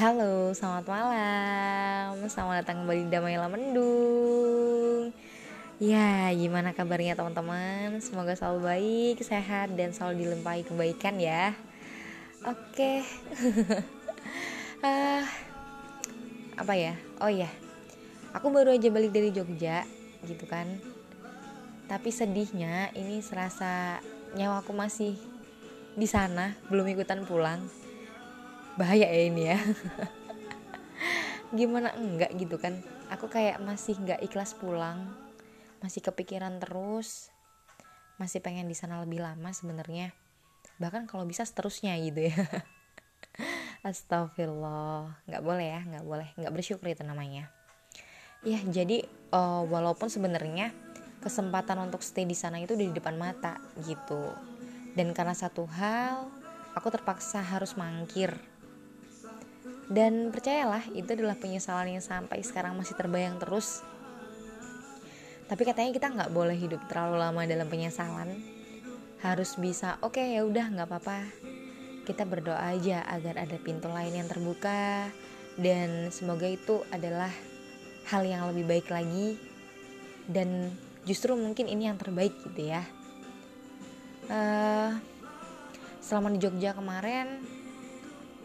[0.00, 2.24] Halo, selamat malam.
[2.24, 5.12] Selamat datang kembali di Damai Mendung.
[5.76, 8.00] Ya, gimana kabarnya teman-teman?
[8.00, 11.52] Semoga selalu baik, sehat, dan selalu dilimpahi kebaikan ya.
[12.48, 13.04] Oke.
[14.80, 15.20] uh,
[16.64, 16.96] apa ya?
[17.20, 17.52] Oh ya,
[18.32, 19.84] aku baru aja balik dari Jogja,
[20.24, 20.80] gitu kan.
[21.92, 24.00] Tapi sedihnya ini serasa
[24.32, 25.12] nyawa aku masih
[25.92, 27.79] di sana, belum ikutan pulang
[28.80, 29.60] bahaya ya ini ya.
[31.58, 31.92] Gimana?
[32.00, 32.80] Enggak gitu kan.
[33.12, 35.12] Aku kayak masih enggak ikhlas pulang.
[35.84, 37.28] Masih kepikiran terus.
[38.16, 40.16] Masih pengen di sana lebih lama sebenarnya.
[40.80, 42.40] Bahkan kalau bisa seterusnya gitu ya.
[43.88, 45.28] Astagfirullah.
[45.28, 46.28] Nggak boleh ya nggak boleh.
[46.40, 47.52] Nggak bersyukur itu namanya.
[48.40, 49.04] Ya jadi
[49.36, 50.72] uh, walaupun sebenarnya
[51.20, 54.32] kesempatan untuk stay di sana itu di depan mata gitu.
[54.96, 56.32] Dan karena satu hal
[56.72, 58.49] aku terpaksa harus mangkir
[59.90, 63.82] dan percayalah itu adalah penyesalan yang sampai sekarang masih terbayang terus.
[65.50, 68.38] Tapi katanya kita nggak boleh hidup terlalu lama dalam penyesalan.
[69.18, 71.26] Harus bisa oke okay, ya udah nggak apa-apa.
[72.06, 75.10] Kita berdoa aja agar ada pintu lain yang terbuka.
[75.58, 77.34] Dan semoga itu adalah
[78.14, 79.42] hal yang lebih baik lagi.
[80.30, 80.70] Dan
[81.02, 82.86] justru mungkin ini yang terbaik gitu ya.
[84.30, 84.94] Uh,
[85.98, 87.42] selama di Jogja kemarin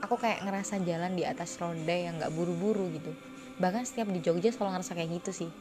[0.05, 3.11] aku kayak ngerasa jalan di atas roda yang nggak buru-buru gitu.
[3.57, 5.51] Bahkan setiap di Jogja selalu ngerasa kayak gitu sih.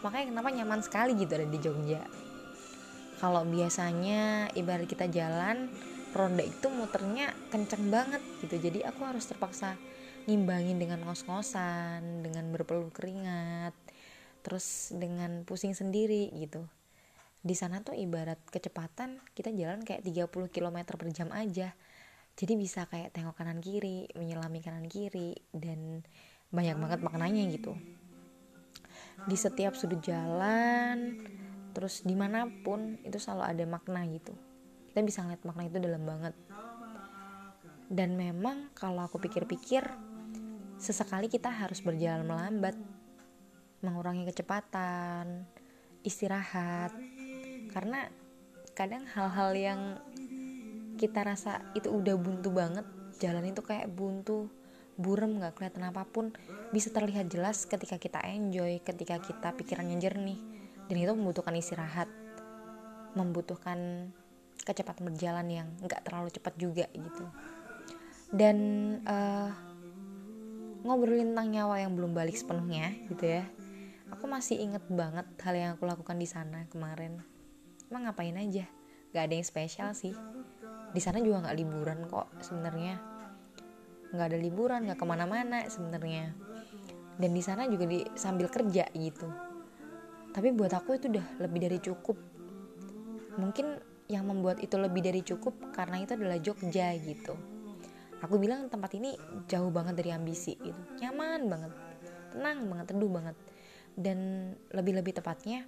[0.00, 2.00] Makanya kenapa nyaman sekali gitu ada di Jogja.
[3.20, 5.68] Kalau biasanya ibarat kita jalan
[6.16, 8.56] roda itu muternya kenceng banget gitu.
[8.56, 9.76] Jadi aku harus terpaksa
[10.24, 13.76] ngimbangin dengan ngos-ngosan dengan berpeluh keringat
[14.40, 16.64] terus dengan pusing sendiri gitu.
[17.40, 21.76] Di sana tuh ibarat kecepatan kita jalan kayak 30 km per jam aja
[22.38, 26.02] jadi bisa kayak tengok kanan kiri menyelami kanan kiri dan
[26.50, 27.78] banyak banget maknanya gitu.
[29.26, 31.20] Di setiap sudut jalan
[31.70, 34.34] terus di mana pun itu selalu ada makna gitu.
[34.90, 36.34] Kita bisa ngeliat makna itu dalam banget.
[37.90, 39.82] Dan memang kalau aku pikir-pikir
[40.78, 42.74] sesekali kita harus berjalan melambat
[43.82, 45.46] mengurangi kecepatan
[46.02, 46.94] istirahat.
[47.70, 48.08] Karena
[48.74, 49.80] kadang hal-hal yang
[51.00, 52.84] kita rasa itu udah buntu banget
[53.16, 54.52] jalan itu kayak buntu
[55.00, 56.36] burem nggak kelihatan apa pun.
[56.68, 60.36] Bisa terlihat jelas ketika kita enjoy ketika kita pikirannya jernih.
[60.92, 62.10] Dan itu membutuhkan istirahat
[63.16, 64.12] membutuhkan
[64.62, 67.24] kecepatan berjalan yang nggak terlalu cepat juga gitu.
[68.28, 68.56] Dan
[69.08, 69.50] uh,
[70.84, 73.44] ngobrolin tentang nyawa yang belum balik sepenuhnya gitu ya
[74.10, 77.22] aku masih inget banget hal yang aku lakukan di sana kemarin.
[77.88, 78.66] Emang ngapain aja?
[79.14, 80.14] Gak ada yang spesial sih
[80.90, 82.98] di sana juga nggak liburan kok sebenarnya.
[84.10, 86.34] Nggak ada liburan nggak ke mana-mana sebenarnya.
[87.14, 89.28] Dan di sana juga di sambil kerja gitu.
[90.34, 92.18] Tapi buat aku itu udah lebih dari cukup.
[93.38, 93.78] Mungkin
[94.10, 97.38] yang membuat itu lebih dari cukup karena itu adalah Jogja gitu.
[98.20, 99.14] Aku bilang tempat ini
[99.46, 100.80] jauh banget dari ambisi gitu.
[100.98, 101.72] Nyaman banget
[102.34, 103.36] tenang banget teduh banget.
[103.94, 104.18] Dan
[104.74, 105.66] lebih-lebih tepatnya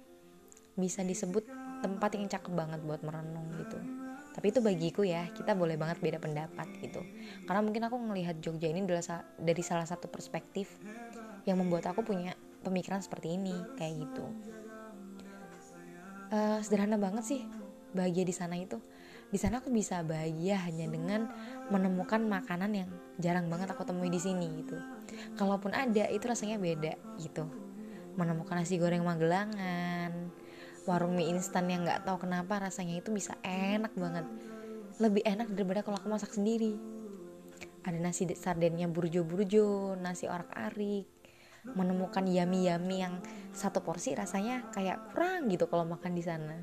[0.75, 1.47] bisa disebut
[1.79, 4.02] tempat yang cakep banget buat merenung gitu
[4.33, 7.05] tapi itu bagiku ya kita boleh banget beda pendapat gitu.
[7.45, 10.73] Karena mungkin aku ngelihat Jogja ini adalah dari salah satu perspektif
[11.45, 12.33] yang membuat aku punya
[12.65, 14.25] pemikiran seperti ini kayak gitu.
[16.33, 17.41] Uh, sederhana banget sih
[17.93, 18.81] bahagia di sana itu.
[19.29, 21.29] Di sana aku bisa bahagia hanya dengan
[21.69, 24.77] menemukan makanan yang jarang banget aku temui di sini gitu.
[25.37, 27.45] Kalaupun ada itu rasanya beda gitu.
[28.17, 30.29] Menemukan nasi goreng magelangan
[30.83, 34.27] warung mie instan yang nggak tahu kenapa rasanya itu bisa enak banget.
[34.99, 36.75] Lebih enak daripada kalau aku masak sendiri.
[37.83, 41.07] Ada nasi sardennya burjo-burjo nasi orak-arik
[41.63, 43.23] menemukan yummy-yummy yang
[43.55, 46.59] satu porsi rasanya kayak kurang gitu kalau makan di sana.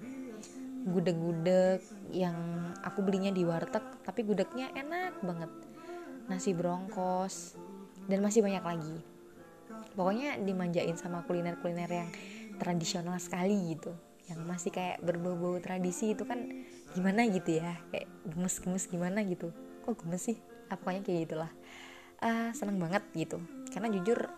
[0.84, 1.80] Gudeg-gudeg
[2.12, 2.36] yang
[2.84, 5.52] aku belinya di warteg tapi gudegnya enak banget.
[6.28, 7.56] Nasi brongkos
[8.04, 8.96] dan masih banyak lagi.
[9.96, 12.08] Pokoknya dimanjain sama kuliner-kuliner yang
[12.60, 16.38] tradisional sekali gitu yang masih kayak berbau-bau tradisi itu kan
[16.94, 19.50] gimana gitu ya kayak gemes-gemes gimana gitu.
[19.82, 20.38] Kok gemes sih?
[20.70, 21.50] Ah, pokoknya kayak gitulah.
[22.22, 23.42] Uh, seneng banget gitu.
[23.74, 24.30] Karena jujur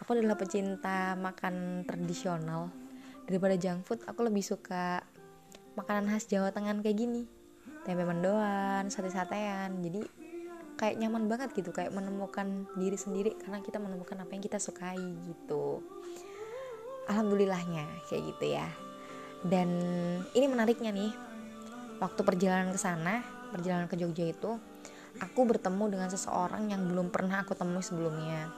[0.00, 2.72] aku adalah pecinta makan tradisional.
[3.28, 5.04] Daripada junk food aku lebih suka
[5.76, 7.28] makanan khas Jawa Tengah kayak gini.
[7.84, 9.84] Tempe mendoan sate-satean.
[9.84, 10.00] Jadi
[10.80, 11.68] kayak nyaman banget gitu.
[11.74, 15.84] Kayak menemukan diri sendiri karena kita menemukan apa yang kita sukai gitu.
[17.04, 18.64] Alhamdulillahnya kayak gitu ya
[19.44, 19.68] dan
[20.32, 21.12] ini menariknya nih
[22.00, 23.20] waktu perjalanan ke sana
[23.54, 24.58] perjalanan ke Jogja itu
[25.22, 28.50] aku bertemu dengan seseorang yang belum pernah aku temui sebelumnya.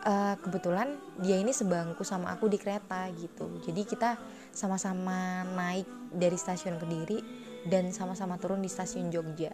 [0.00, 3.60] Uh, kebetulan dia ini sebangku sama aku di kereta gitu.
[3.64, 4.16] Jadi kita
[4.52, 7.20] sama-sama naik dari stasiun Kediri
[7.68, 9.52] dan sama-sama turun di stasiun Jogja.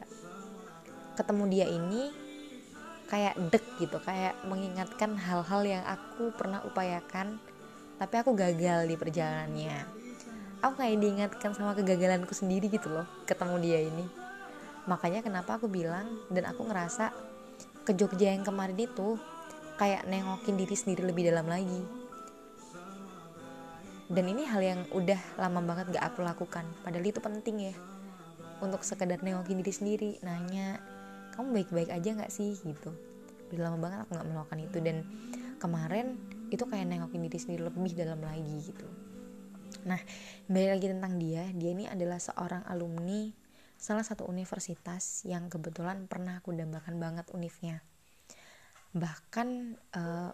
[1.19, 2.11] Ketemu dia ini
[3.07, 7.39] kayak dek gitu kayak mengingatkan hal-hal yang aku pernah upayakan
[8.03, 10.06] tapi aku gagal di perjalanannya
[10.67, 14.03] aku kayak diingatkan sama kegagalanku sendiri gitu loh ketemu dia ini.
[14.91, 17.15] Makanya kenapa aku bilang dan aku ngerasa
[17.87, 19.15] ke Jogja yang kemarin itu
[19.79, 21.83] kayak nengokin diri sendiri lebih dalam lagi.
[24.11, 26.67] Dan ini hal yang udah lama banget gak aku lakukan.
[26.83, 27.75] Padahal itu penting ya
[28.59, 30.83] untuk sekedar nengokin diri sendiri nanya
[31.35, 32.59] kamu baik-baik aja gak sih?
[32.59, 32.91] gitu.
[33.55, 34.97] Udah lama banget aku gak melakukan itu dan
[35.63, 36.19] kemarin
[36.51, 39.06] itu kayak nengokin diri sendiri lebih dalam lagi gitu
[39.87, 40.03] nah
[40.51, 41.47] balik lagi tentang dia.
[41.55, 43.31] Dia ini adalah seorang alumni
[43.77, 47.85] salah satu universitas yang kebetulan pernah aku dambakan banget univnya.
[48.97, 49.49] Bahkan
[49.95, 50.31] uh,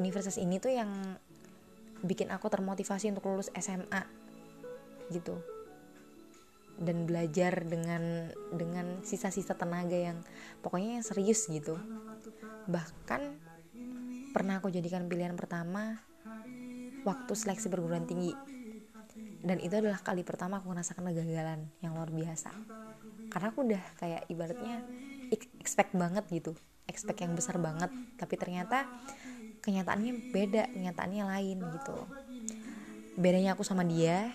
[0.00, 0.90] universitas ini tuh yang
[2.02, 4.02] bikin aku termotivasi untuk lulus SMA
[5.12, 5.38] gitu.
[6.76, 10.20] Dan belajar dengan dengan sisa-sisa tenaga yang
[10.60, 11.76] pokoknya yang serius gitu.
[12.68, 13.22] Bahkan
[14.32, 15.96] pernah aku jadikan pilihan pertama
[17.08, 18.34] waktu seleksi perguruan tinggi
[19.46, 22.50] dan itu adalah kali pertama aku merasakan kegagalan yang luar biasa.
[23.30, 24.82] Karena aku udah kayak ibaratnya
[25.62, 26.58] expect banget gitu.
[26.90, 27.94] Expect yang besar banget.
[28.18, 28.90] Tapi ternyata
[29.62, 31.96] kenyataannya beda kenyataannya lain gitu.
[33.14, 34.34] Bedanya aku sama dia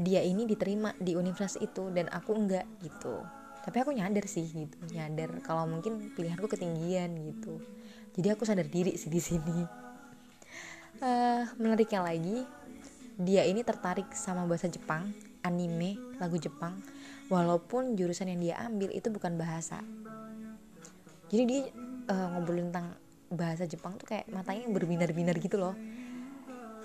[0.00, 3.20] dia ini diterima di universitas itu dan aku enggak gitu.
[3.62, 7.60] Tapi aku nyadar sih gitu nyadar kalau mungkin pilihanku ketinggian gitu.
[8.16, 9.84] Jadi aku sadar diri sih di sini.
[11.02, 12.46] Uh, menariknya lagi
[13.20, 15.12] dia ini tertarik sama bahasa Jepang
[15.42, 16.78] anime lagu Jepang.
[17.28, 19.82] Walaupun jurusan yang dia ambil itu bukan bahasa.
[21.32, 21.60] Jadi dia
[22.12, 22.92] uh, ngobrolin tentang
[23.32, 25.74] bahasa Jepang tuh kayak matanya berbinar-binar gitu loh.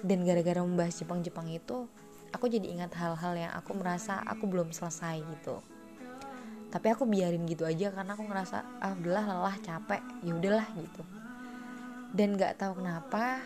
[0.01, 1.89] Dan gara-gara membahas Jepang-Jepang itu
[2.31, 5.59] aku jadi ingat hal-hal yang aku merasa aku belum selesai gitu.
[6.67, 11.03] Tapi aku biarin gitu aja karena aku ngerasa ah udahlah lelah capek ya udahlah gitu.
[12.15, 13.43] Dan nggak tahu kenapa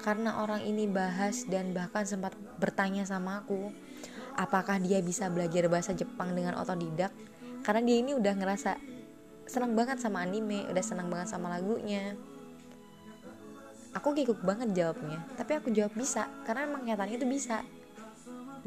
[0.00, 3.72] karena orang ini bahas dan bahkan sempat bertanya sama aku
[4.36, 7.10] apakah dia bisa belajar bahasa Jepang dengan otodidak?
[7.64, 8.78] Karena dia ini udah ngerasa
[9.48, 12.14] senang banget sama anime udah senang banget sama lagunya.
[13.96, 17.64] Aku kikuk banget jawabnya tapi aku jawab bisa karena emang nyatanya itu bisa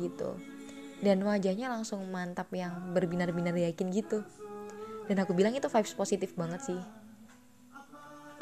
[0.01, 0.35] gitu.
[0.99, 4.19] Dan wajahnya langsung mantap yang berbinar-binar yakin gitu.
[5.07, 6.81] Dan aku bilang itu vibes positif banget sih.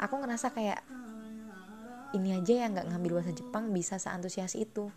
[0.02, 0.82] Aku ngerasa kayak
[2.16, 4.88] ini aja yang nggak ngambil bahasa Jepang bisa seantusias itu.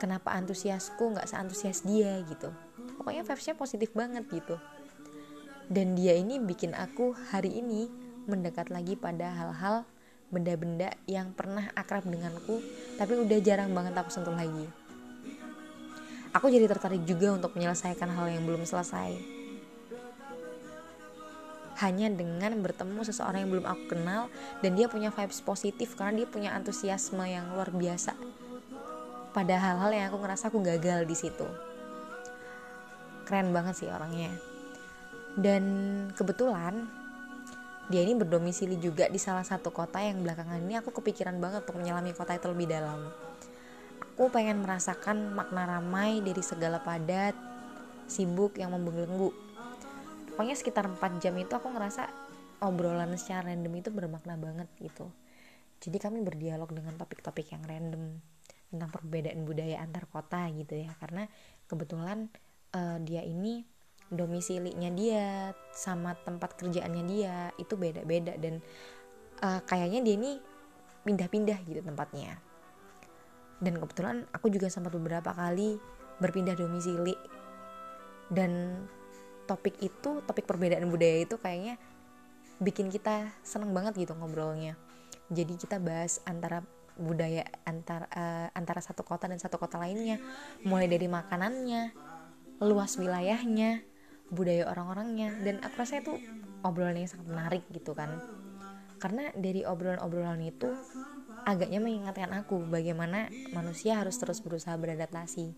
[0.00, 2.48] Kenapa antusiasku nggak seantusias dia gitu.
[2.96, 4.56] Pokoknya vibesnya positif banget gitu.
[5.68, 7.92] Dan dia ini bikin aku hari ini
[8.24, 9.84] mendekat lagi pada hal-hal
[10.28, 12.60] benda-benda yang pernah akrab denganku
[13.00, 14.68] tapi udah jarang banget aku sentuh lagi.
[16.36, 19.37] Aku jadi tertarik juga untuk menyelesaikan hal yang belum selesai
[21.78, 24.26] hanya dengan bertemu seseorang yang belum aku kenal
[24.60, 28.18] dan dia punya vibes positif karena dia punya antusiasme yang luar biasa.
[29.30, 31.46] Pada hal-hal yang aku ngerasa aku gagal di situ.
[33.22, 34.34] Keren banget sih orangnya.
[35.38, 35.62] Dan
[36.18, 36.90] kebetulan
[37.88, 41.78] dia ini berdomisili juga di salah satu kota yang belakangan ini aku kepikiran banget untuk
[41.78, 43.06] menyelami kota itu lebih dalam.
[44.18, 47.38] Aku pengen merasakan makna ramai dari segala padat
[48.10, 49.30] sibuk yang membelenggu
[50.38, 52.06] pokoknya sekitar 4 jam itu aku ngerasa
[52.62, 55.10] obrolan secara random itu bermakna banget gitu.
[55.82, 58.22] Jadi kami berdialog dengan topik-topik yang random
[58.70, 60.94] tentang perbedaan budaya antar kota gitu ya.
[60.94, 61.26] Karena
[61.66, 62.30] kebetulan
[62.70, 63.66] uh, dia ini
[64.14, 68.62] domisilinya dia sama tempat kerjaannya dia itu beda-beda dan
[69.42, 70.38] uh, kayaknya dia ini
[71.02, 72.38] pindah-pindah gitu tempatnya.
[73.58, 75.82] Dan kebetulan aku juga sempat beberapa kali
[76.22, 77.18] berpindah domisili
[78.30, 78.86] dan
[79.48, 81.80] topik itu topik perbedaan budaya itu kayaknya
[82.60, 84.76] bikin kita seneng banget gitu ngobrolnya.
[85.32, 86.60] Jadi kita bahas antara
[86.98, 90.20] budaya antar uh, antara satu kota dan satu kota lainnya.
[90.66, 91.94] Mulai dari makanannya
[92.60, 93.86] luas wilayahnya
[94.28, 95.32] budaya orang-orangnya.
[95.40, 96.18] Dan aku rasa itu
[96.66, 98.18] obrolan yang sangat menarik gitu kan.
[98.98, 100.74] Karena dari obrolan-obrolan itu
[101.46, 105.54] agaknya mengingatkan aku bagaimana manusia harus terus berusaha beradaptasi.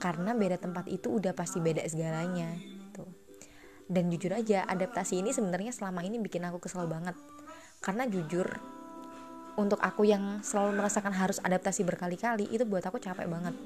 [0.00, 2.77] Karena beda tempat itu udah pasti beda segalanya.
[3.88, 7.16] Dan jujur aja adaptasi ini sebenarnya selama ini bikin aku kesel banget.
[7.80, 8.44] Karena jujur
[9.58, 13.56] untuk aku yang selalu merasakan harus adaptasi berkali-kali itu buat aku capek banget.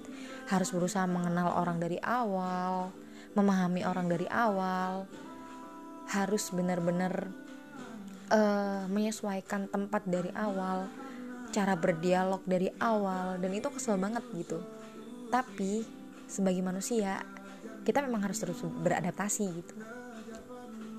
[0.49, 2.95] Harus berusaha mengenal orang dari awal
[3.33, 5.09] memahami orang dari awal
[6.13, 7.33] harus benar-benar
[8.29, 10.85] uh, menyesuaikan tempat dari awal
[11.53, 14.61] cara berdialog dari awal dan itu kesel banget gitu.
[15.33, 15.85] Tapi
[16.29, 17.25] sebagai manusia
[17.83, 19.75] kita memang harus terus beradaptasi gitu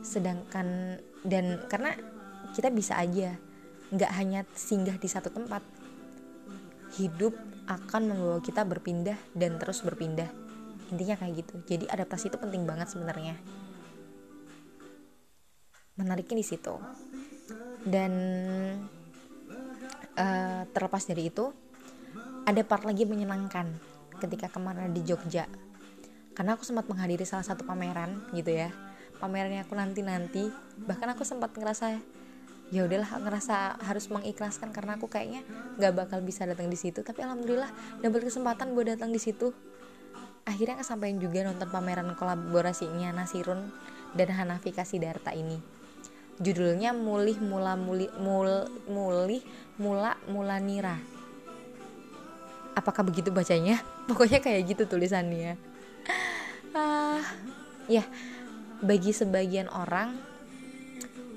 [0.03, 1.95] sedangkan dan karena
[2.53, 3.39] kita bisa aja
[3.89, 5.63] nggak hanya singgah di satu tempat.
[6.93, 7.33] Hidup
[7.65, 10.29] akan membawa kita berpindah dan terus berpindah.
[10.93, 11.55] Intinya kayak gitu.
[11.65, 13.33] Jadi adaptasi itu penting banget sebenarnya.
[15.97, 16.75] Menariknya di situ.
[17.81, 18.13] Dan
[20.19, 21.49] uh, terlepas dari itu
[22.43, 23.73] ada part lagi menyenangkan
[24.21, 25.49] ketika kemarin di Jogja.
[26.33, 28.92] Karena aku sempat menghadiri salah satu pameran gitu ya
[29.23, 30.43] pamerannya aku nanti nanti
[30.83, 31.95] bahkan aku sempat ngerasa
[32.75, 35.47] ya udahlah ngerasa harus mengikhlaskan karena aku kayaknya
[35.79, 36.99] nggak bakal bisa datang di situ.
[36.99, 37.71] Tapi alhamdulillah
[38.03, 39.55] dapat kesempatan buat datang di situ.
[40.43, 43.71] Akhirnya kesampaian juga nonton pameran kolaborasinya Nasirun
[44.11, 45.55] dan Hanafi Darta ini.
[46.43, 49.39] Judulnya mulih mula muli mul, mulih
[49.79, 50.99] mula mula nira
[52.73, 53.79] apakah begitu bacanya?
[54.09, 55.55] Pokoknya kayak gitu tulisannya.
[56.73, 57.21] Ah
[57.85, 58.01] ya
[58.83, 60.19] bagi sebagian orang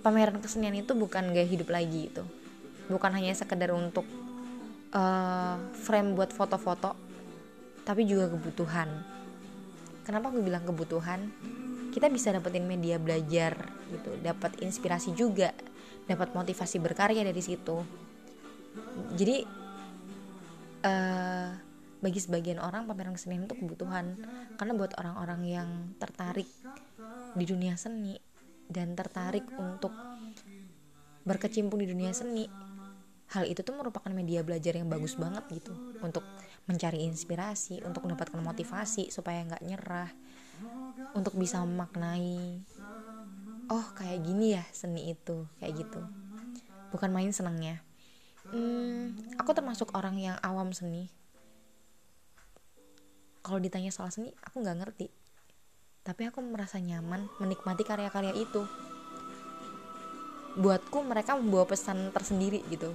[0.02, 2.22] pameran kesenian itu bukan gaya hidup lagi itu.
[2.90, 4.06] Bukan hanya sekedar untuk
[4.94, 6.98] uh, frame buat foto-foto
[7.86, 8.90] tapi juga kebutuhan.
[10.02, 11.30] Kenapa gue bilang kebutuhan?
[11.94, 13.56] Kita bisa dapetin media belajar
[13.88, 15.54] gitu dapat inspirasi juga
[16.06, 17.82] dapat motivasi berkarya dari situ.
[19.14, 19.42] Jadi
[20.82, 21.48] uh,
[21.98, 24.14] bagi sebagian orang pameran kesenian itu kebutuhan.
[24.54, 26.46] Karena buat orang-orang yang tertarik
[27.36, 28.16] di dunia seni
[28.66, 29.92] dan tertarik untuk
[31.26, 32.48] berkecimpung di dunia seni
[33.34, 35.74] hal itu tuh merupakan media belajar yang bagus banget gitu.
[36.00, 36.22] Untuk
[36.70, 40.10] mencari inspirasi untuk mendapatkan motivasi supaya nggak nyerah
[41.16, 42.60] untuk bisa memaknai
[43.66, 46.00] oh kayak gini ya seni itu kayak gitu.
[46.94, 47.82] Bukan main senangnya.
[48.54, 51.10] Hmm, aku termasuk orang yang awam seni.
[53.42, 55.06] Kalau ditanya soal seni aku nggak ngerti
[56.06, 58.62] tapi aku merasa nyaman menikmati karya-karya itu
[60.54, 62.94] buatku mereka membawa pesan tersendiri gitu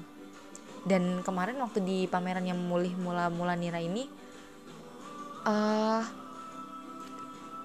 [0.87, 4.07] dan kemarin waktu di pameran yang mulih mula mula nira ini
[5.43, 6.01] uh,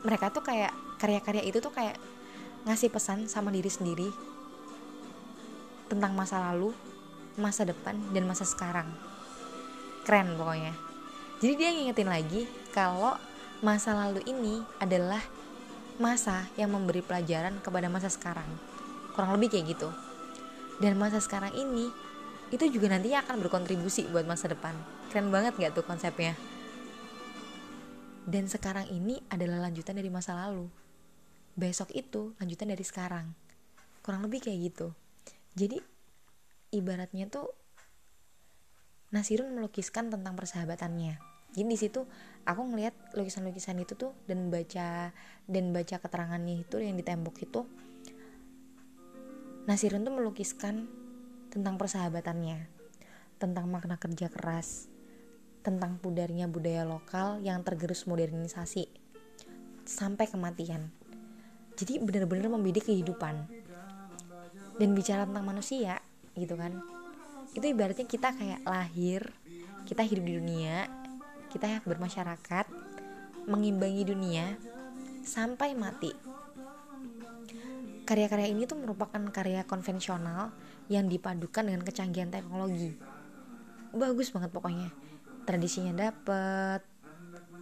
[0.04, 1.96] mereka tuh kayak karya-karya itu tuh kayak
[2.66, 4.10] ngasih pesan sama diri sendiri
[5.86, 6.74] tentang masa lalu,
[7.38, 8.90] masa depan, dan masa sekarang.
[10.02, 10.74] Keren pokoknya.
[11.38, 12.42] Jadi dia ngingetin lagi
[12.74, 13.14] kalau
[13.62, 15.22] masa lalu ini adalah
[15.98, 18.48] masa yang memberi pelajaran kepada masa sekarang.
[19.16, 19.88] Kurang lebih kayak gitu.
[20.80, 21.88] Dan masa sekarang ini
[22.52, 24.76] itu juga nantinya akan berkontribusi buat masa depan.
[25.10, 26.36] Keren banget gak tuh konsepnya?
[28.26, 30.66] Dan sekarang ini adalah lanjutan dari masa lalu.
[31.56, 33.32] Besok itu lanjutan dari sekarang.
[34.02, 34.92] Kurang lebih kayak gitu.
[35.56, 35.80] Jadi
[36.74, 37.48] ibaratnya tuh
[39.14, 41.16] Nasirun melukiskan tentang persahabatannya.
[41.54, 42.04] Jadi di situ
[42.46, 45.10] aku ngelihat lukisan-lukisan itu tuh dan baca
[45.50, 47.66] dan baca keterangannya itu yang di tembok itu
[49.66, 50.86] Nasirun tuh melukiskan
[51.50, 52.70] tentang persahabatannya,
[53.42, 54.86] tentang makna kerja keras,
[55.66, 58.86] tentang pudarnya budaya lokal yang tergerus modernisasi
[59.82, 60.94] sampai kematian.
[61.74, 63.42] Jadi benar-benar membidik kehidupan.
[64.78, 65.98] Dan bicara tentang manusia,
[66.38, 66.78] gitu kan.
[67.50, 69.34] Itu ibaratnya kita kayak lahir,
[69.82, 70.86] kita hidup di dunia,
[71.52, 72.66] kita bermasyarakat,
[73.46, 74.56] mengimbangi dunia
[75.22, 76.12] sampai mati.
[78.06, 80.54] Karya-karya ini tuh merupakan karya konvensional
[80.86, 82.94] yang dipadukan dengan kecanggihan teknologi.
[83.90, 84.90] Bagus banget pokoknya
[85.46, 86.82] tradisinya dapet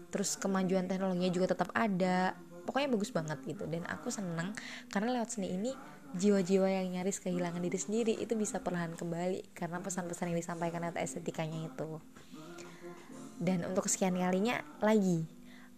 [0.09, 2.33] terus kemajuan teknologinya juga tetap ada
[2.64, 4.57] pokoknya bagus banget gitu dan aku seneng
[4.88, 5.75] karena lewat seni ini
[6.17, 11.03] jiwa-jiwa yang nyaris kehilangan diri sendiri itu bisa perlahan kembali karena pesan-pesan yang disampaikan atau
[11.03, 12.00] estetikanya itu
[13.38, 15.26] dan untuk sekian kalinya lagi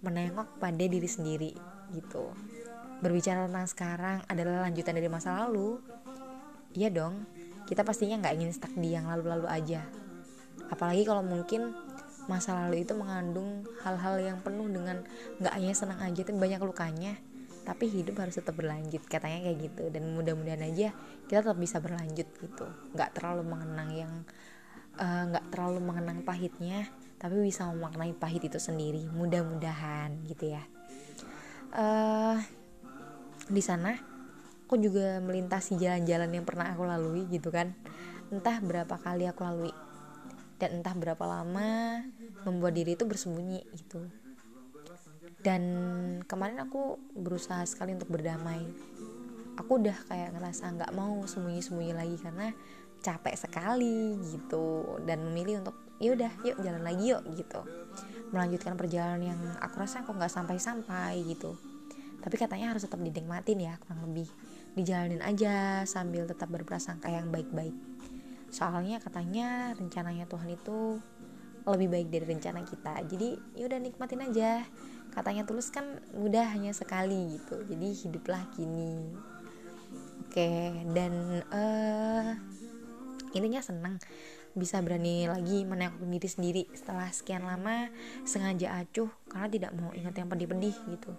[0.05, 1.53] menengok pada diri sendiri
[1.95, 2.33] gitu.
[3.01, 5.81] Berbicara tentang sekarang adalah lanjutan dari masa lalu.
[6.77, 7.25] Iya dong
[7.67, 9.83] kita pastinya nggak ingin stuck di yang lalu-lalu aja.
[10.71, 11.75] Apalagi kalau mungkin
[12.31, 15.03] masa lalu itu mengandung hal-hal yang penuh dengan
[15.43, 17.19] nggak hanya senang aja tapi banyak lukanya.
[17.67, 19.91] Tapi hidup harus tetap berlanjut katanya kayak gitu.
[19.91, 20.95] Dan mudah-mudahan aja
[21.27, 22.67] kita tetap bisa berlanjut gitu.
[22.95, 24.13] Nggak terlalu mengenang yang
[25.03, 26.87] eh, nggak uh, terlalu mengenang pahitnya
[27.17, 30.63] tapi bisa memaknai pahit itu sendiri mudah-mudahan gitu ya.
[31.73, 32.39] Uh,
[33.47, 33.97] di sana
[34.67, 37.73] aku juga melintasi jalan-jalan yang pernah aku lalui gitu kan.
[38.29, 39.73] Entah berapa kali aku lalui
[40.59, 42.03] dan entah berapa lama
[42.43, 44.09] membuat diri itu bersembunyi gitu.
[45.41, 45.63] Dan
[46.27, 48.67] kemarin aku berusaha sekali untuk berdamai.
[49.57, 52.51] Aku udah kayak ngerasa nggak mau sembunyi-sembunyi lagi karena
[53.01, 57.61] capek sekali gitu dan memilih untuk ya udah yuk jalan lagi yuk gitu.
[58.35, 61.57] Melanjutkan perjalanan yang aku rasa kok nggak sampai-sampai gitu.
[62.21, 64.27] Tapi katanya harus tetap dinikmatin ya kurang lebih.
[64.75, 67.73] Dijalanin aja sambil tetap berprasangka yang baik-baik.
[68.51, 71.01] Soalnya katanya rencananya Tuhan itu
[71.67, 72.95] lebih baik dari rencana kita.
[73.07, 74.63] Jadi yaudah nikmatin aja.
[75.15, 77.63] Katanya tulus kan mudah hanya sekali gitu.
[77.63, 79.17] Jadi hiduplah kini.
[80.27, 82.37] Oke dan uh,
[83.33, 83.97] intinya senang
[84.57, 87.93] bisa berani lagi menengok diri sendiri setelah sekian lama
[88.25, 91.13] sengaja acuh karena tidak mau ingat yang pedih-pedih gitu.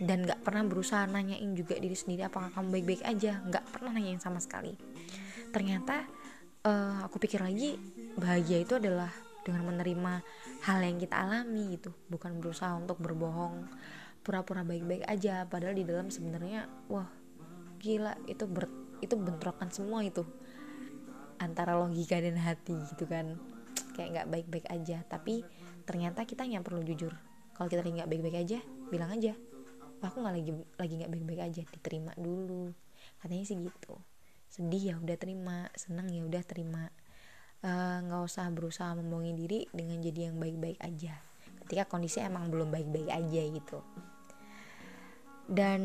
[0.00, 3.44] Dan gak pernah berusaha nanyain juga diri sendiri apakah kamu baik-baik aja?
[3.52, 4.74] Gak pernah nanyain sama sekali.
[5.52, 6.08] Ternyata
[6.64, 7.76] uh, aku pikir lagi
[8.16, 9.12] bahagia itu adalah
[9.44, 10.24] dengan menerima
[10.64, 11.92] hal yang kita alami gitu.
[12.08, 13.68] Bukan berusaha untuk berbohong
[14.24, 15.44] pura-pura baik-baik aja.
[15.44, 17.06] Padahal di dalam sebenarnya wah
[17.76, 18.72] gila itu ber,
[19.04, 20.24] itu bentrokan semua itu
[21.44, 23.36] antara logika dan hati gitu kan.
[23.92, 25.04] Kayak nggak baik-baik aja.
[25.04, 25.44] Tapi
[25.84, 27.12] ternyata kita yang perlu jujur.
[27.54, 28.58] Kalau kita nggak baik-baik aja
[28.90, 29.36] bilang aja
[30.06, 32.70] aku nggak lagi lagi nggak baik-baik aja diterima dulu.
[33.20, 33.96] Katanya sih gitu.
[34.52, 35.68] Sedih ya udah terima.
[35.74, 36.84] Senang ya udah terima.
[37.64, 41.16] Eh, nggak uh, usah berusaha membohongi diri dengan jadi yang baik-baik aja.
[41.64, 43.80] Ketika kondisi emang belum baik-baik aja gitu.
[45.44, 45.80] Dan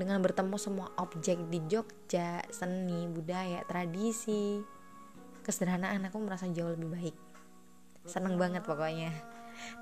[0.00, 4.60] dengan bertemu semua objek di Jogja seni budaya tradisi
[5.42, 7.16] kesederhanaan aku merasa jauh lebih baik.
[8.06, 9.12] Seneng banget pokoknya.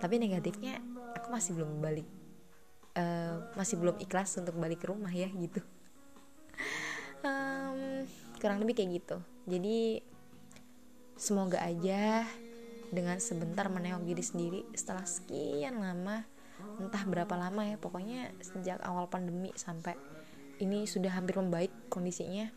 [0.02, 0.80] Tapi negatifnya
[1.16, 2.08] aku masih belum balik
[2.96, 5.60] uh, masih belum ikhlas untuk balik ke rumah ya gitu.
[7.20, 8.08] Um,
[8.40, 9.16] kurang lebih kayak gitu.
[9.44, 10.00] Jadi
[11.20, 12.24] semoga aja
[12.90, 16.26] dengan sebentar menengok diri sendiri setelah sekian lama
[16.80, 19.96] entah berapa lama ya pokoknya sejak awal pandemi sampai
[20.60, 22.50] ini sudah hampir membaik kondisinya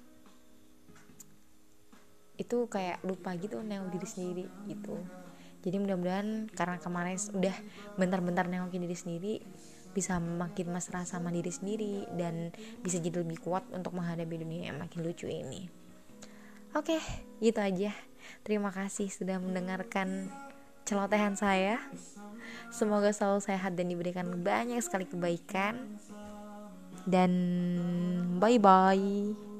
[2.37, 4.98] itu kayak lupa gitu nengok diri sendiri gitu
[5.63, 7.55] jadi mudah-mudahan karena kemarin udah
[7.96, 9.35] bentar-bentar nengokin diri sendiri
[9.93, 12.50] bisa makin mesra sama diri sendiri dan
[12.81, 15.69] bisa jadi lebih kuat untuk menghadapi dunia yang makin lucu ini.
[16.74, 16.98] Oke,
[17.37, 17.93] gitu aja.
[18.41, 20.33] Terima kasih sudah mendengarkan
[20.89, 21.77] celotehan saya.
[22.74, 26.01] Semoga selalu sehat dan diberikan banyak sekali kebaikan.
[27.05, 27.31] Dan
[28.41, 29.52] bye bye.